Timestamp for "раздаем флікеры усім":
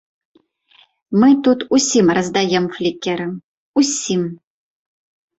2.17-4.21